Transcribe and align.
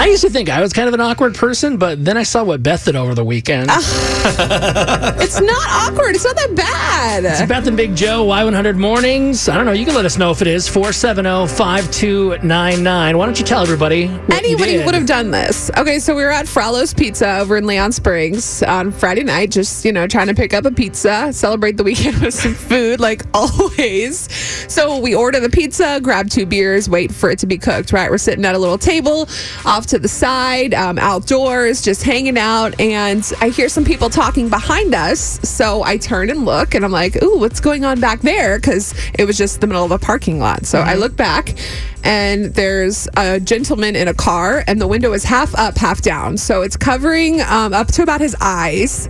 I 0.00 0.06
used 0.06 0.22
to 0.22 0.30
think 0.30 0.48
I 0.48 0.62
was 0.62 0.72
kind 0.72 0.88
of 0.88 0.94
an 0.94 1.02
awkward 1.02 1.34
person, 1.34 1.76
but 1.76 2.02
then 2.02 2.16
I 2.16 2.22
saw 2.22 2.42
what 2.42 2.62
Beth 2.62 2.86
did 2.86 2.96
over 2.96 3.14
the 3.14 3.22
weekend. 3.22 3.68
It's 3.70 5.38
not 5.38 5.68
awkward. 5.68 6.14
It's 6.14 6.24
not 6.24 6.36
that 6.36 6.56
bad. 6.56 7.24
It's 7.26 7.46
Beth 7.46 7.66
and 7.66 7.76
Big 7.76 7.94
Joe, 7.94 8.24
Y100 8.24 8.78
Mornings. 8.78 9.46
I 9.50 9.58
don't 9.58 9.66
know. 9.66 9.72
You 9.72 9.84
can 9.84 9.94
let 9.94 10.06
us 10.06 10.16
know 10.16 10.30
if 10.30 10.40
it 10.40 10.48
is 10.48 10.66
470 10.66 11.54
5299. 11.54 13.18
Why 13.18 13.26
don't 13.26 13.38
you 13.38 13.44
tell 13.44 13.60
everybody? 13.60 14.04
Anybody 14.32 14.82
would 14.82 14.94
have 14.94 15.04
done 15.04 15.32
this. 15.32 15.70
Okay, 15.76 15.98
so 15.98 16.16
we 16.16 16.22
were 16.22 16.30
at 16.30 16.46
Fralo's 16.46 16.94
Pizza 16.94 17.36
over 17.36 17.58
in 17.58 17.66
Leon 17.66 17.92
Springs 17.92 18.62
on 18.62 18.90
Friday 18.92 19.22
night, 19.22 19.50
just, 19.50 19.84
you 19.84 19.92
know, 19.92 20.06
trying 20.06 20.28
to 20.28 20.34
pick 20.34 20.54
up 20.54 20.64
a 20.64 20.70
pizza, 20.70 21.30
celebrate 21.30 21.76
the 21.76 21.84
weekend 21.84 22.18
with 22.22 22.32
some 22.32 22.54
food, 22.54 23.00
like 23.00 23.22
always. 23.34 24.32
So 24.72 24.98
we 24.98 25.14
order 25.14 25.40
the 25.40 25.50
pizza, 25.50 26.00
grab 26.02 26.30
two 26.30 26.46
beers, 26.46 26.88
wait 26.88 27.12
for 27.12 27.30
it 27.30 27.38
to 27.40 27.46
be 27.46 27.58
cooked, 27.58 27.92
right? 27.92 28.10
We're 28.10 28.16
sitting 28.16 28.46
at 28.46 28.54
a 28.54 28.58
little 28.58 28.78
table 28.78 29.28
off 29.66 29.89
to 29.90 29.98
the 29.98 30.08
side, 30.08 30.72
um, 30.74 30.98
outdoors, 30.98 31.82
just 31.82 32.02
hanging 32.02 32.38
out. 32.38 32.80
And 32.80 33.30
I 33.40 33.48
hear 33.48 33.68
some 33.68 33.84
people 33.84 34.08
talking 34.08 34.48
behind 34.48 34.94
us. 34.94 35.40
So 35.48 35.82
I 35.84 35.96
turn 35.96 36.30
and 36.30 36.44
look, 36.44 36.74
and 36.74 36.84
I'm 36.84 36.92
like, 36.92 37.22
ooh, 37.22 37.38
what's 37.38 37.60
going 37.60 37.84
on 37.84 38.00
back 38.00 38.20
there? 38.20 38.58
Because 38.58 38.94
it 39.18 39.24
was 39.24 39.36
just 39.36 39.60
the 39.60 39.66
middle 39.66 39.84
of 39.84 39.90
a 39.90 39.98
parking 39.98 40.38
lot. 40.38 40.64
So 40.66 40.80
I 40.80 40.94
look 40.94 41.16
back 41.16 41.56
and 42.02 42.46
there's 42.46 43.08
a 43.16 43.38
gentleman 43.40 43.94
in 43.94 44.08
a 44.08 44.14
car 44.14 44.64
and 44.66 44.80
the 44.80 44.86
window 44.88 45.12
is 45.12 45.22
half 45.22 45.54
up 45.54 45.76
half 45.76 46.00
down 46.00 46.38
so 46.38 46.62
it's 46.62 46.74
covering 46.74 47.42
um, 47.42 47.74
up 47.74 47.88
to 47.88 48.02
about 48.02 48.22
his 48.22 48.34
eyes 48.40 49.06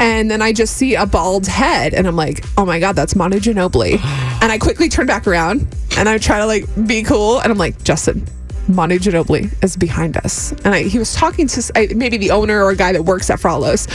and 0.00 0.30
then 0.30 0.40
I 0.40 0.52
just 0.52 0.78
see 0.78 0.94
a 0.94 1.04
bald 1.04 1.46
head, 1.46 1.92
and 1.92 2.08
I'm 2.08 2.16
like, 2.16 2.42
"Oh 2.56 2.64
my 2.64 2.80
god, 2.80 2.96
that's 2.96 3.14
Manu 3.14 3.38
Ginobili!" 3.38 4.02
and 4.42 4.50
I 4.50 4.56
quickly 4.56 4.88
turn 4.88 5.06
back 5.06 5.26
around, 5.26 5.66
and 5.98 6.08
I 6.08 6.16
try 6.16 6.38
to 6.38 6.46
like 6.46 6.64
be 6.86 7.02
cool, 7.02 7.38
and 7.38 7.52
I'm 7.52 7.58
like, 7.58 7.84
"Justin, 7.84 8.26
Manu 8.70 8.98
Ginobili 8.98 9.52
is 9.62 9.76
behind 9.76 10.16
us," 10.16 10.52
and 10.64 10.74
I, 10.74 10.82
he 10.82 10.98
was 10.98 11.14
talking 11.14 11.46
to 11.48 11.94
maybe 11.94 12.16
the 12.16 12.30
owner 12.30 12.64
or 12.64 12.70
a 12.70 12.76
guy 12.76 12.92
that 12.92 13.02
works 13.02 13.30
at 13.30 13.40
Fralo's, 13.40 13.86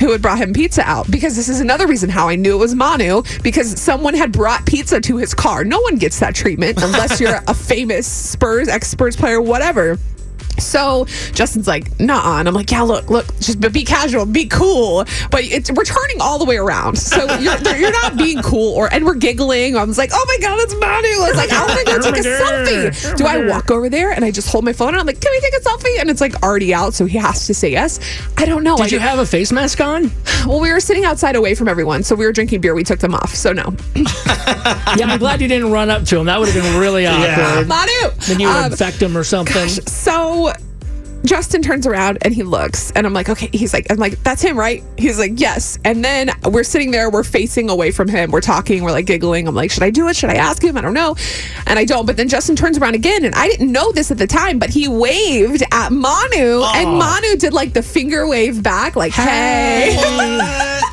who 0.00 0.12
had 0.12 0.22
brought 0.22 0.38
him 0.38 0.52
pizza 0.52 0.82
out. 0.82 1.10
Because 1.10 1.36
this 1.36 1.48
is 1.48 1.60
another 1.60 1.86
reason 1.86 2.08
how 2.08 2.28
I 2.28 2.36
knew 2.36 2.54
it 2.54 2.58
was 2.58 2.74
Manu, 2.74 3.22
because 3.42 3.80
someone 3.80 4.14
had 4.14 4.32
brought 4.32 4.66
pizza 4.66 5.00
to 5.00 5.16
his 5.16 5.34
car. 5.34 5.64
No 5.64 5.80
one 5.80 5.96
gets 5.96 6.20
that 6.20 6.34
treatment 6.34 6.82
unless 6.82 7.20
you're 7.20 7.40
a 7.46 7.54
famous 7.74 8.06
Spurs 8.06 8.68
ex 8.68 8.88
Spurs 8.88 9.16
player, 9.16 9.40
whatever. 9.40 9.98
So 10.58 11.04
Justin's 11.32 11.66
like, 11.66 11.98
nah, 12.00 12.38
and 12.38 12.48
I'm 12.48 12.54
like, 12.54 12.70
yeah, 12.70 12.82
look, 12.82 13.10
look, 13.10 13.26
just 13.40 13.60
be- 13.60 13.68
be 13.68 13.84
casual, 13.84 14.24
be 14.26 14.46
cool, 14.46 15.04
but 15.30 15.42
it's 15.44 15.70
we're 15.72 15.84
turning 15.84 16.20
all 16.20 16.38
the 16.38 16.44
way 16.44 16.56
around. 16.56 16.96
So 16.98 17.24
you're 17.38 17.58
you're 17.76 17.92
not 17.92 18.16
being 18.16 18.40
cool, 18.42 18.72
or 18.74 18.92
and 18.92 19.04
we're 19.04 19.14
giggling. 19.14 19.76
I 19.76 19.84
was 19.84 19.98
like, 19.98 20.10
oh 20.12 20.24
my 20.28 20.38
god, 20.40 20.58
it's 20.60 20.74
Manu. 20.74 21.08
I 21.08 21.28
was 21.28 21.36
like, 21.36 21.52
I 21.52 21.66
want 21.66 21.78
to 21.80 21.84
go 21.86 22.00
take 22.12 22.24
a 22.24 22.28
selfie. 22.28 23.16
Do 23.16 23.26
I 23.26 23.46
walk 23.46 23.70
over 23.70 23.88
there 23.88 24.10
and 24.12 24.24
I 24.24 24.30
just 24.30 24.48
hold 24.50 24.64
my 24.64 24.72
phone 24.72 24.88
and 24.88 24.98
I'm 24.98 25.06
like, 25.06 25.20
can 25.20 25.30
we 25.32 25.40
take 25.40 25.54
a 25.54 25.60
selfie? 25.60 26.00
And 26.00 26.10
it's 26.10 26.20
like 26.20 26.42
already 26.42 26.72
out, 26.72 26.94
so 26.94 27.04
he 27.04 27.18
has 27.18 27.46
to 27.46 27.54
say 27.54 27.70
yes. 27.70 28.00
I 28.36 28.44
don't 28.44 28.62
know. 28.62 28.76
Did 28.76 28.86
I 28.86 28.88
you 28.88 28.98
have 29.00 29.18
a 29.18 29.26
face 29.26 29.52
mask 29.52 29.80
on? 29.80 30.10
well, 30.46 30.60
we 30.60 30.72
were 30.72 30.80
sitting 30.80 31.04
outside 31.04 31.36
away 31.36 31.54
from 31.54 31.68
everyone, 31.68 32.02
so 32.02 32.14
we 32.14 32.24
were 32.26 32.32
drinking 32.32 32.60
beer. 32.60 32.74
We 32.74 32.84
took 32.84 33.00
them 33.00 33.14
off, 33.14 33.34
so 33.34 33.52
no. 33.52 33.74
Yeah, 34.96 35.06
I'm 35.08 35.18
glad 35.18 35.40
you 35.40 35.48
didn't 35.48 35.70
run 35.72 35.90
up 35.90 36.04
to 36.04 36.18
him. 36.18 36.26
That 36.26 36.38
would 36.38 36.48
have 36.48 36.62
been 36.62 36.78
really 36.80 37.06
awkward. 37.06 37.66
Manu. 37.68 37.90
Then 38.26 38.38
you 38.40 38.46
would 38.48 38.56
Um, 38.56 38.72
infect 38.72 39.02
him 39.02 39.16
or 39.16 39.24
something. 39.24 39.68
So 39.68 40.52
Justin 41.24 41.62
turns 41.62 41.86
around 41.86 42.18
and 42.22 42.34
he 42.34 42.42
looks, 42.42 42.90
and 42.92 43.06
I'm 43.06 43.12
like, 43.12 43.28
okay. 43.28 43.48
He's 43.52 43.72
like, 43.72 43.86
I'm 43.90 43.96
like, 43.96 44.22
that's 44.22 44.42
him, 44.42 44.58
right? 44.58 44.82
He's 44.98 45.18
like, 45.18 45.32
yes. 45.36 45.78
And 45.84 46.04
then 46.04 46.30
we're 46.44 46.64
sitting 46.64 46.90
there, 46.90 47.10
we're 47.10 47.24
facing 47.24 47.70
away 47.70 47.90
from 47.90 48.08
him, 48.08 48.30
we're 48.30 48.40
talking, 48.40 48.82
we're 48.82 48.92
like 48.92 49.06
giggling. 49.06 49.48
I'm 49.48 49.54
like, 49.54 49.70
should 49.70 49.82
I 49.82 49.90
do 49.90 50.08
it? 50.08 50.16
Should 50.16 50.30
I 50.30 50.34
ask 50.34 50.62
him? 50.62 50.76
I 50.76 50.80
don't 50.80 50.94
know. 50.94 51.16
And 51.66 51.78
I 51.78 51.84
don't. 51.84 52.06
But 52.06 52.16
then 52.16 52.28
Justin 52.28 52.56
turns 52.56 52.78
around 52.78 52.94
again, 52.94 53.24
and 53.24 53.34
I 53.34 53.48
didn't 53.48 53.72
know 53.72 53.92
this 53.92 54.10
at 54.10 54.18
the 54.18 54.26
time, 54.26 54.58
but 54.58 54.70
he 54.70 54.88
waved 54.88 55.62
at 55.72 55.90
Manu, 55.92 56.62
and 56.62 56.98
Manu 56.98 57.36
did 57.36 57.52
like 57.52 57.72
the 57.72 57.82
finger 57.82 58.26
wave 58.26 58.62
back, 58.62 58.96
like, 58.96 59.12
hey. 59.12 59.96
I 59.98 60.80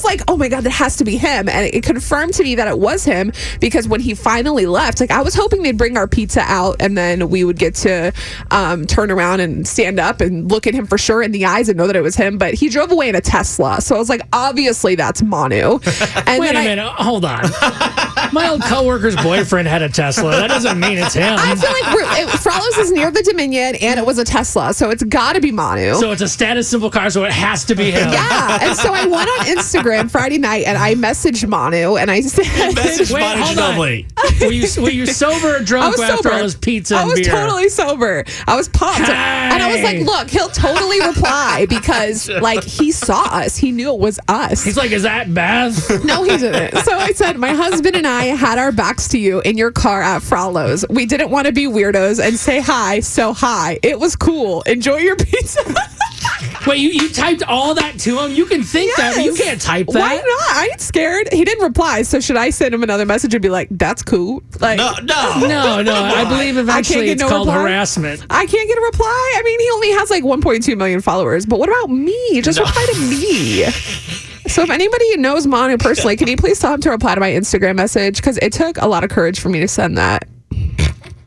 was 0.00 0.04
like, 0.04 0.22
oh 0.28 0.36
my 0.36 0.48
God, 0.48 0.64
that 0.64 0.70
has 0.70 0.96
to 0.96 1.04
be 1.04 1.16
him. 1.16 1.48
And 1.48 1.66
it 1.72 1.82
confirmed 1.82 2.34
to 2.34 2.42
me 2.42 2.54
that 2.54 2.68
it 2.68 2.78
was 2.78 3.04
him 3.04 3.32
because 3.60 3.86
when 3.86 4.00
he 4.00 4.14
finally 4.14 4.66
left, 4.66 5.00
like 5.00 5.10
I 5.10 5.22
was 5.22 5.34
hoping 5.34 5.62
they'd 5.62 5.76
bring 5.76 5.96
our 5.96 6.06
pizza 6.06 6.40
out 6.42 6.76
and 6.80 6.96
then 6.96 7.28
we 7.28 7.44
would 7.44 7.58
get 7.58 7.74
to 7.76 8.12
um, 8.50 8.86
turn 8.86 9.10
around 9.10 9.40
and 9.40 9.66
stand 9.66 10.00
up 10.00 10.20
and 10.20 10.50
look 10.50 10.66
at 10.66 10.74
him 10.74 10.86
for 10.86 10.98
sure 10.98 11.22
in 11.22 11.32
the 11.32 11.44
eyes 11.44 11.68
and 11.68 11.76
know 11.76 11.86
that 11.86 11.96
it 11.96 12.02
was 12.02 12.16
him. 12.16 12.38
But 12.38 12.54
he 12.54 12.68
drove 12.68 12.90
away 12.90 13.08
in 13.08 13.14
a 13.14 13.20
Tesla. 13.20 13.80
So 13.80 13.94
I 13.94 13.98
was 13.98 14.08
like, 14.08 14.22
obviously 14.32 14.94
that's 14.94 15.22
Manu. 15.22 15.80
And 16.26 16.40
Wait 16.40 16.50
a 16.50 16.54
minute. 16.54 16.86
Hold 16.86 17.24
on. 17.24 17.42
My 18.32 18.48
old 18.48 18.62
coworker's 18.62 19.16
boyfriend 19.16 19.68
had 19.68 19.82
a 19.82 19.88
Tesla. 19.88 20.30
That 20.32 20.48
doesn't 20.48 20.78
mean 20.78 20.98
it's 20.98 21.14
him. 21.14 21.34
I 21.38 21.54
feel 21.56 21.72
like 21.72 21.94
we're, 21.94 22.24
it, 22.24 22.28
Fralo's 22.40 22.78
is 22.78 22.92
near 22.92 23.10
the 23.10 23.22
Dominion 23.22 23.76
and 23.76 23.98
it 23.98 24.06
was 24.06 24.18
a 24.18 24.24
Tesla. 24.24 24.72
So 24.74 24.90
it's 24.90 25.02
got 25.02 25.34
to 25.34 25.40
be 25.40 25.50
Manu. 25.50 25.94
So 25.94 26.12
it's 26.12 26.22
a 26.22 26.28
status 26.28 26.68
symbol 26.68 26.90
car, 26.90 27.10
so 27.10 27.24
it 27.24 27.32
has 27.32 27.64
to 27.66 27.74
be 27.74 27.90
him. 27.90 28.10
yeah. 28.12 28.58
And 28.62 28.76
so 28.76 28.92
I 28.92 29.06
went 29.06 29.28
on 29.28 29.46
Instagram 29.56 30.10
Friday 30.10 30.38
night 30.38 30.66
and 30.66 30.78
I 30.78 30.94
messaged 30.94 31.46
Manu 31.48 31.96
and 31.96 32.10
I 32.10 32.20
said, 32.20 32.74
Message 32.74 33.10
Wait, 33.10 33.20
Manu 33.20 33.42
hold. 33.42 33.56
Ginobili. 33.58 34.40
Were 34.40 34.52
you, 34.52 34.82
were 34.82 34.90
you 34.90 35.06
sober 35.06 35.56
or 35.56 35.60
drunk 35.60 35.98
after 35.98 36.16
sober. 36.28 36.34
all 36.34 36.42
this 36.42 36.54
pizza 36.54 36.96
I 36.96 37.04
was 37.04 37.14
beer? 37.20 37.30
totally 37.30 37.68
sober. 37.68 38.24
I 38.46 38.56
was 38.56 38.68
pumped. 38.68 39.08
And 39.08 39.62
I 39.62 39.72
was 39.72 39.82
like, 39.82 40.00
look, 40.00 40.30
he'll 40.30 40.48
totally 40.48 41.00
reply 41.00 41.66
because 41.68 42.28
like 42.28 42.62
he 42.64 42.92
saw 42.92 43.22
us. 43.24 43.56
He 43.56 43.72
knew 43.72 43.92
it 43.92 43.98
was 44.00 44.20
us. 44.28 44.62
He's 44.64 44.76
like, 44.76 44.92
is 44.92 45.02
that 45.02 45.32
Beth? 45.34 46.04
no, 46.04 46.22
he 46.22 46.36
didn't. 46.36 46.76
So 46.84 46.96
I 46.96 47.12
said, 47.12 47.36
my 47.38 47.52
husband 47.52 47.96
and 47.96 48.06
I 48.06 48.19
had 48.26 48.58
our 48.58 48.72
backs 48.72 49.08
to 49.08 49.18
you 49.18 49.40
in 49.40 49.56
your 49.58 49.70
car 49.72 50.02
at 50.02 50.22
Fralo's. 50.22 50.84
We 50.88 51.06
didn't 51.06 51.30
want 51.30 51.46
to 51.46 51.52
be 51.52 51.64
weirdos 51.66 52.24
and 52.24 52.36
say 52.38 52.60
hi, 52.60 53.00
so 53.00 53.32
hi. 53.32 53.78
It 53.82 53.98
was 53.98 54.16
cool. 54.16 54.62
Enjoy 54.62 54.96
your 54.96 55.16
pizza. 55.16 55.60
Wait, 56.66 56.76
you, 56.78 56.90
you 56.90 57.08
typed 57.08 57.42
all 57.44 57.74
that 57.74 57.98
to 58.00 58.18
him? 58.18 58.32
You 58.32 58.44
can 58.44 58.62
think 58.62 58.94
that, 58.96 59.14
but 59.16 59.24
you 59.24 59.34
can't 59.34 59.60
type 59.60 59.86
that. 59.86 59.98
Why 59.98 60.16
not? 60.16 60.24
I 60.56 60.68
ain't 60.70 60.80
scared. 60.80 61.32
He 61.32 61.44
didn't 61.44 61.64
reply. 61.64 62.02
So 62.02 62.20
should 62.20 62.36
I 62.36 62.50
send 62.50 62.74
him 62.74 62.82
another 62.82 63.06
message 63.06 63.32
and 63.34 63.42
be 63.42 63.48
like, 63.48 63.68
that's 63.70 64.02
cool? 64.02 64.42
Like 64.60 64.76
No, 64.78 64.92
no. 65.02 65.40
No, 65.48 65.82
no. 65.82 65.94
I 65.94 66.28
believe 66.28 66.58
eventually 66.58 67.06
get 67.06 67.12
it's 67.12 67.22
no 67.22 67.28
called 67.28 67.48
reply? 67.48 67.62
harassment. 67.62 68.24
I 68.28 68.44
can't 68.46 68.68
get 68.68 68.76
a 68.76 68.82
reply. 68.82 69.32
I 69.38 69.42
mean, 69.42 69.60
he 69.60 69.70
only 69.72 69.90
has 69.92 70.10
like 70.10 70.22
1.2 70.22 70.76
million 70.76 71.00
followers. 71.00 71.46
But 71.46 71.58
what 71.58 71.68
about 71.70 71.88
me? 71.90 72.42
Just 72.42 72.58
reply 72.58 72.86
to 72.92 73.00
me. 73.00 73.64
So 74.50 74.62
if 74.62 74.70
anybody 74.70 75.16
knows 75.16 75.46
Manu 75.46 75.78
personally, 75.78 76.16
can 76.16 76.26
you 76.26 76.36
please 76.36 76.58
tell 76.58 76.74
him 76.74 76.80
to 76.80 76.90
reply 76.90 77.14
to 77.14 77.20
my 77.20 77.30
Instagram 77.30 77.76
message? 77.76 78.16
Because 78.16 78.36
it 78.38 78.52
took 78.52 78.78
a 78.78 78.86
lot 78.86 79.04
of 79.04 79.10
courage 79.10 79.38
for 79.38 79.48
me 79.48 79.60
to 79.60 79.68
send 79.68 79.96
that. 79.96 80.26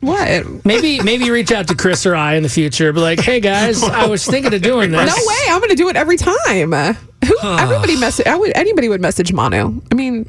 What? 0.00 0.66
Maybe 0.66 1.00
maybe 1.02 1.30
reach 1.30 1.50
out 1.50 1.66
to 1.68 1.74
Chris 1.74 2.04
or 2.04 2.14
I 2.14 2.34
in 2.34 2.42
the 2.42 2.50
future. 2.50 2.92
Be 2.92 3.00
like, 3.00 3.20
hey 3.20 3.40
guys, 3.40 3.82
I 3.82 4.04
was 4.06 4.26
thinking 4.26 4.52
of 4.52 4.60
doing 4.60 4.90
this. 4.90 5.06
No 5.06 5.26
way. 5.26 5.38
I'm 5.48 5.58
going 5.60 5.70
to 5.70 5.74
do 5.74 5.88
it 5.88 5.96
every 5.96 6.18
time. 6.18 6.72
Who? 7.24 7.36
Everybody 7.42 7.98
message. 7.98 8.26
I 8.26 8.36
would. 8.36 8.54
Anybody 8.54 8.90
would 8.90 9.00
message 9.00 9.32
Manu. 9.32 9.80
I 9.90 9.94
mean, 9.94 10.28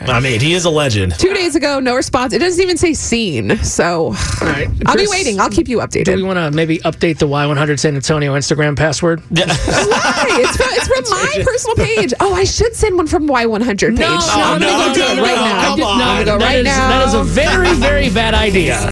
I 0.00 0.20
mean, 0.20 0.40
he 0.40 0.54
is 0.54 0.64
a 0.64 0.70
legend. 0.70 1.18
two 1.18 1.32
days 1.34 1.54
ago, 1.56 1.80
no 1.80 1.94
response. 1.94 2.32
It 2.32 2.38
doesn't 2.38 2.62
even 2.62 2.76
say 2.76 2.94
seen. 2.94 3.56
So 3.58 4.06
All 4.06 4.12
right, 4.42 4.68
I'll 4.86 4.96
be 4.96 5.06
waiting. 5.08 5.40
I'll 5.40 5.50
keep 5.50 5.68
you 5.68 5.78
updated. 5.78 6.04
Do 6.06 6.16
we 6.16 6.22
want 6.22 6.38
to 6.38 6.50
maybe 6.50 6.78
update 6.80 7.18
the 7.18 7.26
Y100 7.26 7.78
San 7.78 7.94
Antonio 7.96 8.34
Instagram 8.34 8.76
password? 8.76 9.20
Why? 9.30 9.44
It's 9.44 10.56
from, 10.56 10.68
it's 10.70 10.88
from 10.88 11.04
my 11.10 11.42
personal 11.44 11.76
page. 11.76 12.14
Oh, 12.20 12.34
I 12.34 12.44
should 12.44 12.74
send 12.74 12.96
one 12.96 13.06
from 13.06 13.28
Y100 13.28 13.96
page. 13.96 13.98
No, 13.98 14.18
I'm 14.28 14.60
no, 14.60 14.66
gonna 14.68 14.84
go 14.84 14.88
no, 14.88 14.94
do 14.94 15.00
no, 15.00 15.12
it 15.12 15.16
no, 15.16 15.22
right 15.22 15.34
no, 15.36 15.44
now. 15.44 15.62
come 15.64 15.80
I'm 15.80 15.86
on. 15.86 15.98
gonna 15.98 16.24
go 16.24 16.38
That 16.38 16.44
right 16.44 16.58
is- 16.58 16.64
now. 16.66 16.88
That 16.88 17.08
is 17.08 17.14
a 17.14 17.24
very, 17.24 17.72
very 17.74 18.10
bad 18.10 18.34
idea. 18.34 18.91